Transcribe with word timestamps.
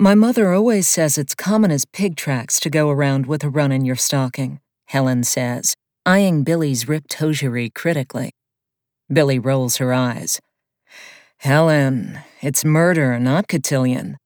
My 0.00 0.14
mother 0.14 0.54
always 0.54 0.86
says 0.86 1.18
it's 1.18 1.34
common 1.34 1.72
as 1.72 1.84
pig 1.84 2.14
tracks 2.14 2.60
to 2.60 2.70
go 2.70 2.88
around 2.88 3.26
with 3.26 3.42
a 3.42 3.50
run 3.50 3.72
in 3.72 3.84
your 3.84 3.96
stocking, 3.96 4.60
Helen 4.84 5.24
says, 5.24 5.74
eyeing 6.06 6.44
Billy's 6.44 6.86
ripped 6.86 7.14
hosiery 7.14 7.68
critically. 7.70 8.30
Billy 9.12 9.40
rolls 9.40 9.78
her 9.78 9.92
eyes. 9.92 10.38
Helen, 11.38 12.20
it's 12.40 12.64
murder, 12.64 13.18
not 13.18 13.48
cotillion. 13.48 14.18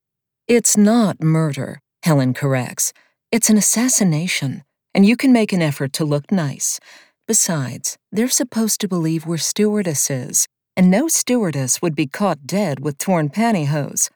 It's 0.46 0.76
not 0.76 1.22
murder, 1.22 1.80
Helen 2.02 2.34
corrects. 2.34 2.92
It's 3.30 3.48
an 3.48 3.56
assassination, 3.56 4.64
and 4.92 5.06
you 5.06 5.16
can 5.16 5.32
make 5.32 5.54
an 5.54 5.62
effort 5.62 5.94
to 5.94 6.04
look 6.04 6.30
nice. 6.30 6.80
Besides, 7.26 7.96
they're 8.10 8.28
supposed 8.28 8.78
to 8.82 8.88
believe 8.88 9.24
we're 9.24 9.38
stewardesses, 9.38 10.46
and 10.76 10.90
no 10.90 11.08
stewardess 11.08 11.80
would 11.80 11.96
be 11.96 12.06
caught 12.06 12.46
dead 12.46 12.80
with 12.80 12.98
torn 12.98 13.30
pantyhose. 13.30 14.10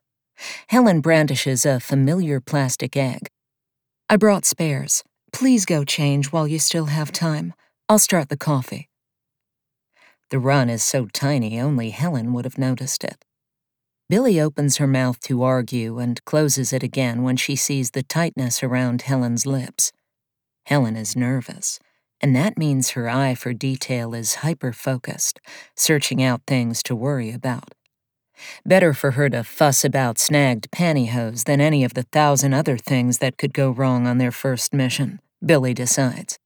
Helen 0.69 1.01
brandishes 1.01 1.67
a 1.67 1.81
familiar 1.81 2.41
plastic 2.41 2.97
egg. 2.97 3.29
I 4.09 4.17
brought 4.17 4.45
spares. 4.45 5.03
Please 5.33 5.65
go 5.65 5.85
change 5.85 6.33
while 6.33 6.49
you 6.49 6.59
still 6.59 6.87
have 6.87 7.13
time. 7.13 7.55
I'll 7.89 7.99
start 7.99 8.29
the 8.29 8.37
coffee. 8.37 8.89
The 10.31 10.39
run 10.39 10.69
is 10.69 10.83
so 10.83 11.07
tiny 11.07 11.61
only 11.61 11.91
Helen 11.91 12.33
would 12.33 12.45
have 12.45 12.59
noticed 12.59 13.05
it. 13.05 13.25
Billy 14.09 14.41
opens 14.41 14.77
her 14.79 14.87
mouth 14.87 15.21
to 15.21 15.43
argue 15.43 15.99
and 15.99 16.25
closes 16.25 16.73
it 16.73 16.83
again 16.83 17.23
when 17.23 17.37
she 17.37 17.55
sees 17.55 17.93
the 17.93 18.03
tightness 18.03 18.63
around 18.63 19.03
Helen's 19.03 19.47
lips. 19.47 19.93
Helen 20.67 20.97
is 20.97 21.15
nervous, 21.15 21.79
and 22.21 22.35
that 22.35 22.59
means 22.59 22.91
her 22.91 23.09
eye 23.09 23.37
for 23.37 23.53
detail 23.53 24.15
is 24.15 24.37
hyper 24.37 24.73
focused, 24.73 25.41
searching 25.77 26.23
out 26.23 26.43
things 26.47 26.83
to 26.85 26.97
worry 26.97 27.31
about. 27.31 27.76
Better 28.65 28.93
for 28.93 29.13
her 29.13 29.29
to 29.31 29.45
fuss 29.45 29.85
about 29.85 30.19
snagged 30.19 30.71
pantyhose 30.71 31.45
than 31.45 31.61
any 31.61 31.85
of 31.85 31.95
the 31.95 32.03
thousand 32.05 32.55
other 32.55 32.77
things 32.77 33.19
that 33.19 33.39
could 33.39 33.53
go 33.53 33.71
wrong 33.71 34.07
on 34.07 34.19
their 34.19 34.33
first 34.33 34.73
mission, 34.73 35.21
Billy 35.45 35.75
decides. 35.75 36.39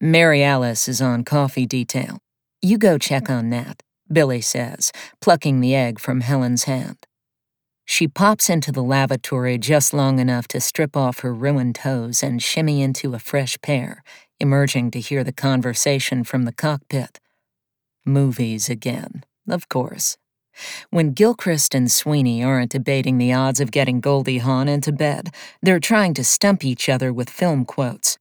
Mary 0.00 0.42
Alice 0.42 0.88
is 0.88 1.02
on 1.02 1.24
coffee 1.24 1.66
detail. 1.66 2.18
You 2.62 2.78
go 2.78 2.98
check 2.98 3.28
on 3.28 3.50
Nat, 3.50 3.82
Billy 4.10 4.40
says, 4.40 4.92
plucking 5.20 5.60
the 5.60 5.74
egg 5.74 5.98
from 5.98 6.20
Helen's 6.20 6.64
hand. 6.64 7.06
She 7.84 8.06
pops 8.06 8.48
into 8.48 8.70
the 8.70 8.82
lavatory 8.82 9.58
just 9.58 9.92
long 9.92 10.18
enough 10.20 10.46
to 10.48 10.60
strip 10.60 10.96
off 10.96 11.20
her 11.20 11.34
ruined 11.34 11.74
toes 11.74 12.22
and 12.22 12.42
shimmy 12.42 12.82
into 12.82 13.14
a 13.14 13.18
fresh 13.18 13.60
pair, 13.62 14.04
emerging 14.38 14.92
to 14.92 15.00
hear 15.00 15.24
the 15.24 15.32
conversation 15.32 16.22
from 16.22 16.44
the 16.44 16.52
cockpit. 16.52 17.18
Movies 18.06 18.70
again, 18.70 19.24
of 19.48 19.68
course. 19.68 20.16
When 20.90 21.12
Gilchrist 21.12 21.74
and 21.74 21.90
Sweeney 21.90 22.42
aren't 22.42 22.72
debating 22.72 23.18
the 23.18 23.32
odds 23.32 23.60
of 23.60 23.70
getting 23.70 24.00
Goldie 24.00 24.38
Hawn 24.38 24.68
into 24.68 24.92
bed, 24.92 25.34
they're 25.62 25.80
trying 25.80 26.14
to 26.14 26.24
stump 26.24 26.64
each 26.64 26.88
other 26.88 27.12
with 27.12 27.30
film 27.30 27.64
quotes. 27.64 28.18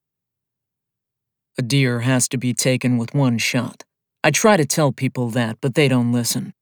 A 1.58 1.62
deer 1.62 2.02
has 2.02 2.28
to 2.30 2.38
be 2.38 2.54
taken 2.54 2.98
with 2.98 3.14
one 3.14 3.38
shot. 3.38 3.84
I 4.24 4.32
try 4.32 4.58
to 4.58 4.66
tell 4.66 4.92
people 4.92 5.30
that, 5.30 5.58
but 5.62 5.76
they 5.76 5.88
don't 5.88 6.12
listen. 6.12 6.54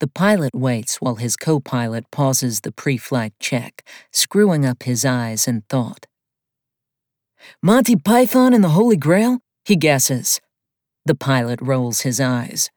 The 0.00 0.08
pilot 0.08 0.52
waits 0.52 1.00
while 1.00 1.14
his 1.14 1.36
co 1.36 1.60
pilot 1.60 2.10
pauses 2.10 2.62
the 2.62 2.72
pre 2.72 2.96
flight 2.96 3.34
check, 3.38 3.86
screwing 4.10 4.66
up 4.66 4.82
his 4.82 5.04
eyes 5.04 5.46
in 5.46 5.62
thought. 5.68 6.06
Monty 7.62 7.96
Python 7.96 8.52
and 8.52 8.64
the 8.64 8.70
Holy 8.70 8.96
Grail? 8.96 9.38
He 9.64 9.76
guesses. 9.76 10.40
The 11.04 11.14
pilot 11.14 11.60
rolls 11.60 12.00
his 12.00 12.20
eyes. 12.20 12.70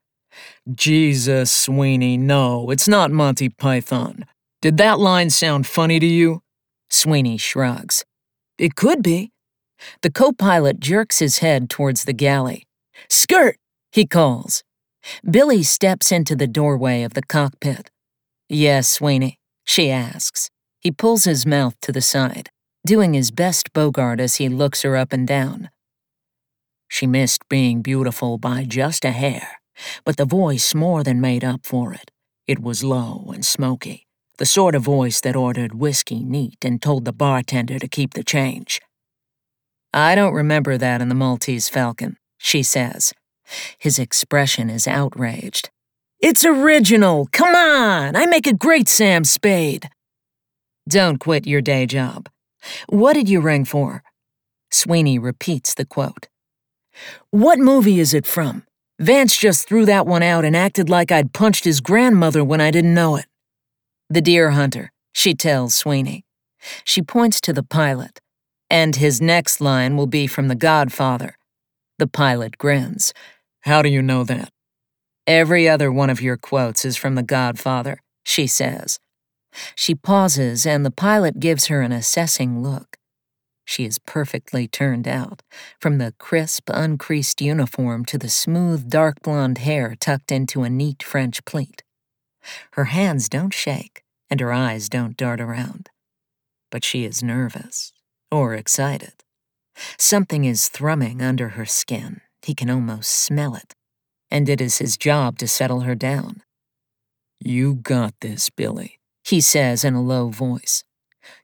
Jesus, 0.74 1.52
Sweeney, 1.52 2.18
no, 2.18 2.70
it's 2.72 2.88
not 2.88 3.12
Monty 3.12 3.50
Python. 3.50 4.26
Did 4.62 4.78
that 4.78 5.00
line 5.00 5.30
sound 5.30 5.68
funny 5.68 6.00
to 6.00 6.06
you? 6.06 6.42
Sweeney 6.90 7.38
shrugs. 7.38 8.04
It 8.58 8.76
could 8.76 9.04
be. 9.04 9.32
The 10.02 10.10
co 10.10 10.32
pilot 10.32 10.80
jerks 10.80 11.20
his 11.20 11.40
head 11.40 11.70
towards 11.70 12.06
the 12.06 12.14
galley. 12.14 12.64
Skirt, 13.10 13.58
he 13.92 14.08
calls. 14.08 14.64
Billy 15.30 15.62
steps 15.62 16.12
into 16.12 16.36
the 16.36 16.48
doorway 16.48 17.04
of 17.04 17.14
the 17.14 17.22
cockpit. 17.22 17.92
Yes, 18.50 18.90
Sweeney, 18.90 19.38
she 19.66 19.92
asks. 19.92 20.50
He 20.80 20.92
pulls 20.92 21.26
his 21.26 21.46
mouth 21.46 21.76
to 21.82 21.92
the 21.92 22.02
side, 22.02 22.50
doing 22.88 23.14
his 23.14 23.30
best 23.30 23.72
Bogart 23.74 24.20
as 24.20 24.36
he 24.36 24.50
looks 24.50 24.82
her 24.82 24.96
up 24.96 25.14
and 25.14 25.28
down. 25.28 25.70
She 26.88 27.06
missed 27.06 27.48
being 27.50 27.82
beautiful 27.82 28.38
by 28.38 28.64
just 28.64 29.06
a 29.06 29.12
hair 29.12 29.60
but 30.04 30.18
the 30.18 30.26
voice 30.26 30.74
more 30.74 31.04
than 31.04 31.22
made 31.22 31.44
up 31.44 31.66
for 31.66 31.94
it. 31.94 32.12
It 32.48 32.60
was 32.60 32.84
low 32.84 33.32
and 33.34 33.46
smoky, 33.46 34.06
the 34.38 34.46
sort 34.46 34.76
of 34.76 34.84
voice 34.84 35.22
that 35.22 35.36
ordered 35.36 35.76
whiskey 35.76 36.24
neat 36.24 36.64
and 36.64 36.82
told 36.82 37.06
the 37.06 37.14
bartender 37.14 37.80
to 37.80 37.88
keep 37.88 38.14
the 38.14 38.24
change. 38.24 38.82
I 39.94 40.14
don't 40.16 40.34
remember 40.34 40.78
that 40.78 41.02
in 41.02 41.10
the 41.10 41.16
Maltese 41.16 41.70
Falcon, 41.70 42.18
she 42.38 42.64
says. 42.64 43.14
His 43.78 43.98
expression 43.98 44.70
is 44.70 44.88
outraged. 44.88 45.70
It's 46.20 46.44
original! 46.44 47.28
Come 47.32 47.56
on! 47.56 48.16
I 48.16 48.26
make 48.26 48.48
a 48.48 48.54
great 48.54 48.88
Sam 48.88 49.24
Spade! 49.24 49.90
Don't 50.88 51.20
quit 51.20 51.48
your 51.48 51.62
day 51.62 51.86
job. 51.86 52.30
What 52.90 53.14
did 53.14 53.30
you 53.30 53.42
ring 53.42 53.66
for? 53.66 54.04
Sweeney 54.72 55.18
repeats 55.18 55.74
the 55.74 55.86
quote. 55.86 56.28
What 57.32 57.60
movie 57.60 58.00
is 58.00 58.14
it 58.14 58.26
from? 58.26 58.64
Vance 59.00 59.36
just 59.36 59.68
threw 59.68 59.86
that 59.86 60.08
one 60.08 60.24
out 60.24 60.46
and 60.46 60.56
acted 60.56 60.90
like 60.90 61.12
I'd 61.12 61.34
punched 61.34 61.66
his 61.66 61.82
grandmother 61.82 62.44
when 62.44 62.62
I 62.62 62.72
didn't 62.72 62.94
know 62.94 63.18
it. 63.18 63.26
The 64.10 64.22
deer 64.22 64.52
hunter, 64.52 64.92
she 65.12 65.34
tells 65.34 65.76
Sweeney. 65.76 66.24
She 66.84 67.02
points 67.02 67.42
to 67.42 67.54
the 67.54 67.64
pilot. 67.64 68.22
And 68.70 68.96
his 68.96 69.22
next 69.22 69.62
line 69.62 69.96
will 69.98 70.08
be 70.08 70.28
from 70.28 70.48
The 70.48 70.56
Godfather. 70.56 71.38
The 72.00 72.08
pilot 72.08 72.58
grins. 72.58 73.14
How 73.62 73.82
do 73.82 73.90
you 73.90 74.02
know 74.02 74.24
that? 74.24 74.50
Every 75.28 75.68
other 75.68 75.92
one 75.92 76.10
of 76.10 76.22
your 76.22 76.38
quotes 76.38 76.86
is 76.86 76.98
from 76.98 77.16
The 77.16 77.24
Godfather, 77.24 78.02
she 78.24 78.48
says. 78.48 79.00
She 79.76 79.94
pauses, 79.96 80.66
and 80.66 80.86
the 80.86 80.92
pilot 80.92 81.40
gives 81.40 81.68
her 81.68 81.82
an 81.82 81.92
assessing 81.92 82.62
look. 82.62 82.98
She 83.66 83.84
is 83.84 83.98
perfectly 84.00 84.68
turned 84.68 85.08
out, 85.08 85.42
from 85.80 85.98
the 85.98 86.14
crisp, 86.20 86.70
uncreased 86.72 87.42
uniform 87.42 88.06
to 88.06 88.18
the 88.18 88.30
smooth, 88.30 88.90
dark 88.90 89.22
blonde 89.22 89.58
hair 89.58 89.96
tucked 90.00 90.32
into 90.32 90.64
a 90.64 90.70
neat 90.70 91.02
French 91.02 91.44
pleat. 91.46 91.84
Her 92.74 92.86
hands 92.86 93.28
don't 93.28 93.54
shake, 93.54 94.04
and 94.30 94.40
her 94.40 94.54
eyes 94.54 94.88
don't 94.88 95.18
dart 95.18 95.42
around. 95.42 95.90
But 96.70 96.84
she 96.84 97.06
is 97.06 97.24
nervous, 97.24 97.92
or 98.32 98.54
excited. 98.54 99.24
Something 99.98 100.46
is 100.46 100.70
thrumming 100.70 101.22
under 101.22 101.50
her 101.50 101.66
skin. 101.66 102.22
He 102.44 102.54
can 102.54 102.70
almost 102.70 103.10
smell 103.10 103.56
it. 103.56 103.74
And 104.30 104.48
it 104.48 104.62
is 104.62 104.78
his 104.78 104.98
job 104.98 105.38
to 105.40 105.48
settle 105.48 105.82
her 105.82 105.96
down. 105.96 106.44
You 107.40 107.76
got 107.76 108.14
this, 108.22 108.50
Billy, 108.50 109.00
he 109.24 109.42
says 109.42 109.84
in 109.84 109.94
a 109.94 110.02
low 110.02 110.30
voice. 110.30 110.84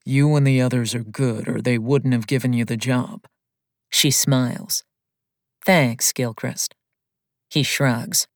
You 0.05 0.35
and 0.35 0.45
the 0.45 0.61
others 0.61 0.95
are 0.95 1.03
good, 1.03 1.47
or 1.47 1.61
they 1.61 1.77
wouldn't 1.77 2.13
have 2.13 2.27
given 2.27 2.53
you 2.53 2.65
the 2.65 2.77
job. 2.77 3.25
She 3.89 4.11
smiles. 4.11 4.83
Thanks, 5.63 6.11
Gilchrist. 6.11 6.75
He 7.49 7.63
shrugs. 7.63 8.27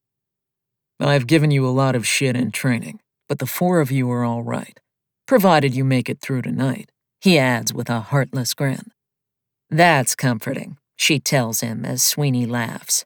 I've 1.00 1.28
given 1.28 1.52
you 1.52 1.66
a 1.68 1.70
lot 1.70 1.96
of 1.96 2.08
shit 2.08 2.36
in 2.36 2.52
training, 2.52 3.00
but 3.28 3.40
the 3.40 3.46
four 3.46 3.80
of 3.80 3.92
you 3.92 4.10
are 4.12 4.24
all 4.24 4.44
right, 4.44 4.80
provided 5.26 5.76
you 5.76 5.84
make 5.84 6.10
it 6.10 6.22
through 6.22 6.44
tonight, 6.44 6.92
he 7.20 7.38
adds 7.38 7.74
with 7.74 7.90
a 7.90 8.02
heartless 8.02 8.54
grin. 8.54 8.92
That's 9.70 10.16
comforting, 10.16 10.78
she 10.96 11.20
tells 11.20 11.62
him 11.62 11.84
as 11.84 12.04
Sweeney 12.04 12.46
laughs. 12.46 13.06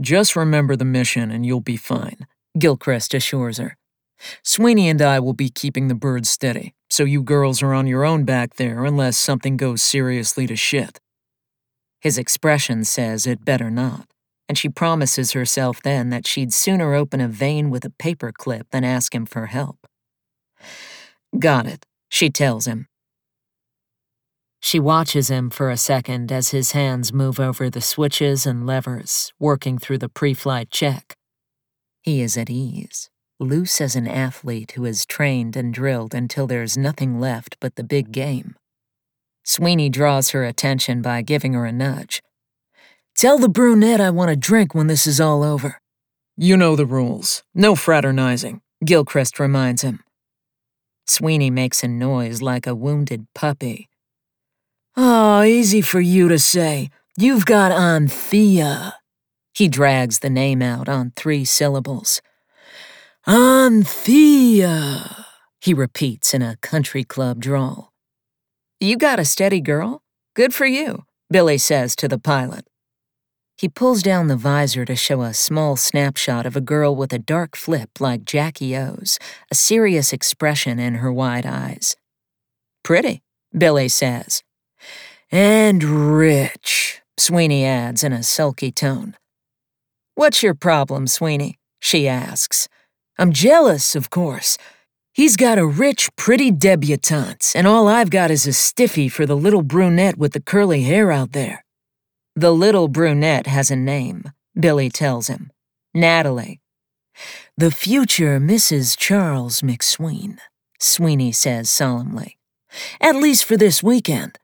Just 0.00 0.36
remember 0.36 0.76
the 0.76 0.84
mission 0.84 1.30
and 1.30 1.46
you'll 1.46 1.60
be 1.60 1.76
fine, 1.76 2.26
Gilchrist 2.58 3.14
assures 3.14 3.58
her. 3.58 3.76
Sweeney 4.44 4.88
and 4.88 5.00
I 5.00 5.18
will 5.18 5.32
be 5.32 5.48
keeping 5.48 5.88
the 5.88 5.94
birds 5.94 6.28
steady, 6.28 6.74
so 6.92 7.04
you 7.04 7.22
girls 7.22 7.62
are 7.62 7.72
on 7.72 7.86
your 7.86 8.04
own 8.04 8.22
back 8.22 8.56
there 8.56 8.84
unless 8.84 9.16
something 9.16 9.56
goes 9.56 9.80
seriously 9.80 10.46
to 10.46 10.54
shit. 10.54 11.00
His 12.02 12.18
expression 12.18 12.84
says 12.84 13.26
it 13.26 13.46
better 13.46 13.70
not, 13.70 14.08
and 14.46 14.58
she 14.58 14.68
promises 14.68 15.32
herself 15.32 15.80
then 15.80 16.10
that 16.10 16.26
she'd 16.26 16.52
sooner 16.52 16.92
open 16.92 17.18
a 17.18 17.28
vein 17.28 17.70
with 17.70 17.86
a 17.86 17.96
paper 17.98 18.30
clip 18.30 18.66
than 18.72 18.84
ask 18.84 19.14
him 19.14 19.24
for 19.24 19.46
help. 19.46 19.86
Got 21.38 21.64
it, 21.64 21.86
she 22.10 22.28
tells 22.28 22.66
him. 22.66 22.88
She 24.60 24.78
watches 24.78 25.30
him 25.30 25.48
for 25.48 25.70
a 25.70 25.78
second 25.78 26.30
as 26.30 26.50
his 26.50 26.72
hands 26.72 27.10
move 27.10 27.40
over 27.40 27.70
the 27.70 27.80
switches 27.80 28.44
and 28.44 28.66
levers, 28.66 29.32
working 29.38 29.78
through 29.78 29.98
the 29.98 30.10
pre 30.10 30.34
flight 30.34 30.70
check. 30.70 31.16
He 32.02 32.20
is 32.20 32.36
at 32.36 32.50
ease 32.50 33.08
loose 33.42 33.80
as 33.80 33.96
an 33.96 34.08
athlete 34.08 34.72
who 34.72 34.84
has 34.84 35.04
trained 35.04 35.56
and 35.56 35.74
drilled 35.74 36.14
until 36.14 36.46
there's 36.46 36.76
nothing 36.78 37.20
left 37.20 37.56
but 37.60 37.76
the 37.76 37.84
big 37.84 38.12
game. 38.12 38.56
Sweeney 39.44 39.88
draws 39.88 40.30
her 40.30 40.44
attention 40.44 41.02
by 41.02 41.20
giving 41.22 41.52
her 41.54 41.66
a 41.66 41.72
nudge. 41.72 42.22
Tell 43.14 43.38
the 43.38 43.48
brunette 43.48 44.00
I 44.00 44.10
want 44.10 44.30
a 44.30 44.36
drink 44.36 44.74
when 44.74 44.86
this 44.86 45.06
is 45.06 45.20
all 45.20 45.42
over. 45.42 45.80
You 46.36 46.56
know 46.56 46.76
the 46.76 46.86
rules. 46.86 47.42
No 47.54 47.74
fraternizing, 47.74 48.62
Gilchrist 48.84 49.38
reminds 49.38 49.82
him. 49.82 50.00
Sweeney 51.06 51.50
makes 51.50 51.82
a 51.82 51.88
noise 51.88 52.40
like 52.40 52.66
a 52.66 52.74
wounded 52.74 53.26
puppy. 53.34 53.88
Oh, 54.96 55.42
easy 55.42 55.80
for 55.82 56.00
you 56.00 56.28
to 56.28 56.38
say. 56.38 56.90
You've 57.16 57.44
got 57.44 57.72
Anthea. 57.72 58.96
He 59.54 59.68
drags 59.68 60.20
the 60.20 60.30
name 60.30 60.62
out 60.62 60.88
on 60.88 61.12
three 61.16 61.44
syllables. 61.44 62.22
Anthea, 63.24 65.26
he 65.60 65.72
repeats 65.72 66.34
in 66.34 66.42
a 66.42 66.56
country 66.56 67.04
club 67.04 67.38
drawl. 67.38 67.92
You 68.80 68.96
got 68.96 69.20
a 69.20 69.24
steady 69.24 69.60
girl? 69.60 70.02
Good 70.34 70.52
for 70.52 70.66
you, 70.66 71.04
Billy 71.30 71.56
says 71.56 71.94
to 71.96 72.08
the 72.08 72.18
pilot. 72.18 72.66
He 73.56 73.68
pulls 73.68 74.02
down 74.02 74.26
the 74.26 74.34
visor 74.34 74.84
to 74.84 74.96
show 74.96 75.22
a 75.22 75.34
small 75.34 75.76
snapshot 75.76 76.46
of 76.46 76.56
a 76.56 76.60
girl 76.60 76.96
with 76.96 77.12
a 77.12 77.18
dark 77.20 77.54
flip 77.54 78.00
like 78.00 78.24
Jackie 78.24 78.76
O's, 78.76 79.20
a 79.52 79.54
serious 79.54 80.12
expression 80.12 80.80
in 80.80 80.94
her 80.94 81.12
wide 81.12 81.46
eyes. 81.46 81.94
Pretty, 82.82 83.22
Billy 83.56 83.88
says. 83.88 84.42
And 85.30 85.84
rich, 85.84 87.02
Sweeney 87.16 87.64
adds 87.64 88.02
in 88.02 88.12
a 88.12 88.24
sulky 88.24 88.72
tone. 88.72 89.16
What's 90.16 90.42
your 90.42 90.54
problem, 90.54 91.06
Sweeney? 91.06 91.60
she 91.78 92.08
asks. 92.08 92.68
I'm 93.18 93.32
jealous, 93.32 93.94
of 93.94 94.10
course. 94.10 94.58
He's 95.12 95.36
got 95.36 95.58
a 95.58 95.66
rich, 95.66 96.08
pretty 96.16 96.50
debutante, 96.50 97.52
and 97.54 97.66
all 97.66 97.86
I've 97.86 98.10
got 98.10 98.30
is 98.30 98.46
a 98.46 98.52
stiffy 98.52 99.08
for 99.08 99.26
the 99.26 99.36
little 99.36 99.62
brunette 99.62 100.16
with 100.16 100.32
the 100.32 100.40
curly 100.40 100.82
hair 100.82 101.12
out 101.12 101.32
there. 101.32 101.64
The 102.34 102.52
little 102.52 102.88
brunette 102.88 103.46
has 103.46 103.70
a 103.70 103.76
name, 103.76 104.32
Billy 104.58 104.88
tells 104.88 105.26
him. 105.26 105.52
Natalie. 105.92 106.60
The 107.58 107.70
future 107.70 108.40
Mrs. 108.40 108.96
Charles 108.96 109.60
McSween, 109.60 110.38
Sweeney 110.80 111.32
says 111.32 111.68
solemnly. 111.68 112.38
At 113.00 113.16
least 113.16 113.44
for 113.44 113.58
this 113.58 113.82
weekend. 113.82 114.38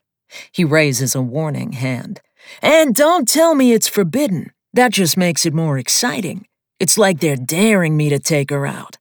He 0.52 0.64
raises 0.64 1.14
a 1.14 1.22
warning 1.22 1.72
hand. 1.72 2.20
And 2.60 2.94
don't 2.94 3.26
tell 3.26 3.54
me 3.54 3.72
it's 3.72 3.88
forbidden. 3.88 4.52
That 4.74 4.92
just 4.92 5.16
makes 5.16 5.46
it 5.46 5.54
more 5.54 5.78
exciting. 5.78 6.47
It's 6.80 6.96
like 6.96 7.20
they're 7.20 7.36
daring 7.36 7.96
me 7.96 8.08
to 8.08 8.18
take 8.18 8.50
her 8.50 8.66
out. 8.66 8.98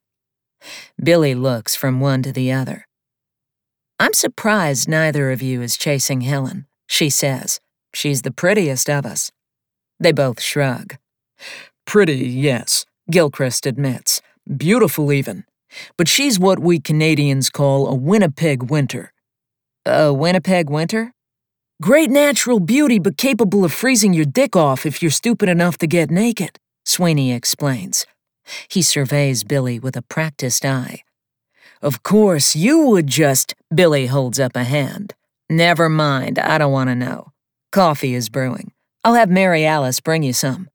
Billy 1.01 1.35
looks 1.35 1.75
from 1.75 1.99
one 1.99 2.23
to 2.23 2.31
the 2.31 2.51
other. 2.51 2.87
I'm 3.99 4.13
surprised 4.13 4.87
neither 4.87 5.31
of 5.31 5.41
you 5.41 5.61
is 5.61 5.77
chasing 5.77 6.21
Helen, 6.21 6.67
she 6.87 7.09
says. 7.09 7.59
She's 7.93 8.21
the 8.21 8.31
prettiest 8.31 8.89
of 8.89 9.05
us. 9.05 9.31
They 9.99 10.11
both 10.11 10.41
shrug. 10.41 10.97
Pretty, 11.85 12.15
yes, 12.15 12.85
Gilchrist 13.09 13.65
admits. 13.65 14.21
Beautiful, 14.55 15.11
even. 15.11 15.45
But 15.97 16.07
she's 16.07 16.39
what 16.39 16.59
we 16.59 16.79
Canadians 16.79 17.49
call 17.49 17.87
a 17.87 17.95
Winnipeg 17.95 18.69
winter. 18.69 19.13
A 19.85 20.13
Winnipeg 20.13 20.69
winter? 20.69 21.13
Great 21.81 22.09
natural 22.09 22.59
beauty, 22.59 22.99
but 22.99 23.17
capable 23.17 23.63
of 23.63 23.71
freezing 23.71 24.13
your 24.13 24.25
dick 24.25 24.55
off 24.55 24.85
if 24.85 25.01
you're 25.01 25.11
stupid 25.11 25.47
enough 25.47 25.77
to 25.77 25.87
get 25.87 26.09
naked, 26.09 26.57
Sweeney 26.87 27.33
explains. 27.33 28.05
He 28.69 28.81
surveys 28.81 29.43
Billy 29.43 29.77
with 29.77 29.97
a 29.97 30.01
practiced 30.01 30.63
eye. 30.63 31.03
Of 31.81 32.01
course, 32.01 32.55
you 32.55 32.87
would 32.87 33.07
just. 33.07 33.53
Billy 33.75 34.05
holds 34.05 34.39
up 34.39 34.55
a 34.55 34.63
hand. 34.63 35.13
Never 35.49 35.89
mind, 35.89 36.39
I 36.39 36.57
don't 36.57 36.71
want 36.71 36.89
to 36.89 36.95
know. 36.95 37.33
Coffee 37.73 38.13
is 38.13 38.29
brewing. 38.29 38.71
I'll 39.03 39.15
have 39.15 39.29
Mary 39.29 39.65
Alice 39.65 39.99
bring 39.99 40.23
you 40.23 40.31
some. 40.31 40.69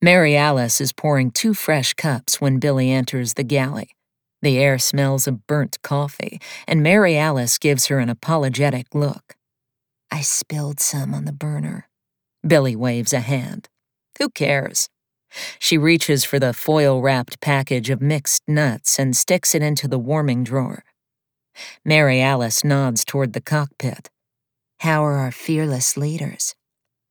Mary 0.00 0.34
Alice 0.34 0.80
is 0.80 0.94
pouring 0.94 1.30
two 1.30 1.52
fresh 1.52 1.92
cups 1.92 2.40
when 2.40 2.58
Billy 2.58 2.90
enters 2.90 3.34
the 3.34 3.44
galley. 3.44 3.90
The 4.40 4.56
air 4.56 4.78
smells 4.78 5.28
of 5.28 5.46
burnt 5.46 5.76
coffee, 5.82 6.40
and 6.66 6.82
Mary 6.82 7.18
Alice 7.18 7.58
gives 7.58 7.88
her 7.88 7.98
an 7.98 8.08
apologetic 8.08 8.94
look. 8.94 9.36
I 10.10 10.22
spilled 10.22 10.80
some 10.80 11.12
on 11.12 11.26
the 11.26 11.34
burner. 11.34 11.86
Billy 12.46 12.74
waves 12.74 13.12
a 13.12 13.20
hand. 13.20 13.68
Who 14.18 14.30
cares? 14.30 14.88
She 15.58 15.78
reaches 15.78 16.24
for 16.24 16.38
the 16.38 16.52
foil 16.52 17.00
wrapped 17.02 17.40
package 17.40 17.90
of 17.90 18.00
mixed 18.00 18.42
nuts 18.48 18.98
and 18.98 19.16
sticks 19.16 19.54
it 19.54 19.62
into 19.62 19.88
the 19.88 19.98
warming 19.98 20.44
drawer. 20.44 20.84
Mary 21.84 22.20
Alice 22.20 22.64
nods 22.64 23.04
toward 23.04 23.32
the 23.32 23.40
cockpit. 23.40 24.10
How 24.80 25.04
are 25.04 25.16
our 25.16 25.32
fearless 25.32 25.96
leaders? 25.96 26.54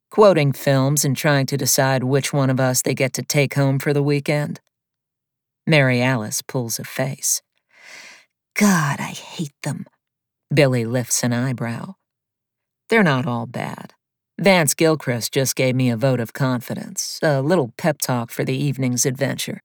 Quoting 0.10 0.54
films 0.54 1.04
and 1.04 1.18
trying 1.18 1.46
to 1.48 1.58
decide 1.58 2.04
which 2.04 2.32
one 2.32 2.50
of 2.50 2.60
us 2.60 2.82
they 2.82 2.94
get 2.94 3.14
to 3.14 3.22
take 3.22 3.56
home 3.56 3.78
for 3.78 3.94
the 3.94 4.04
weekend. 4.04 4.62
Mary 5.66 6.02
Alice 6.02 6.42
pulls 6.42 6.80
a 6.80 6.86
face. 6.86 7.42
God, 8.56 9.00
I 9.00 9.12
hate 9.12 9.62
them. 9.64 9.86
Billy 10.54 10.86
lifts 10.86 11.24
an 11.24 11.34
eyebrow. 11.34 11.96
They're 12.90 13.04
not 13.04 13.26
all 13.26 13.46
bad. 13.46 13.94
Vance 14.40 14.76
Gilchrist 14.76 15.34
just 15.34 15.56
gave 15.56 15.76
me 15.76 15.90
a 15.90 15.98
vote 15.98 16.20
of 16.20 16.32
confidence, 16.32 17.20
a 17.24 17.42
little 17.42 17.74
pep 17.76 17.98
talk 17.98 18.30
for 18.30 18.44
the 18.46 18.56
evening's 18.56 19.04
adventure. 19.04 19.62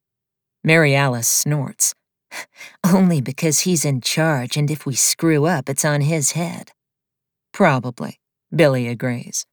Mary 0.64 0.94
Alice 0.94 1.28
snorts. 1.28 1.94
Only 2.84 3.20
because 3.20 3.60
he's 3.60 3.84
in 3.84 4.00
charge, 4.00 4.56
and 4.56 4.70
if 4.70 4.86
we 4.86 4.94
screw 4.94 5.44
up, 5.44 5.68
it's 5.68 5.84
on 5.84 6.00
his 6.00 6.32
head. 6.32 6.70
Probably, 7.52 8.18
Billy 8.54 8.88
agrees. 8.88 9.44